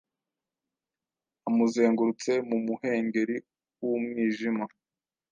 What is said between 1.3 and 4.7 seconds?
amuzengurutse mu muhengeri W'umwijima